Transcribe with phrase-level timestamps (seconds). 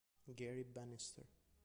[0.35, 1.21] Gary Bannister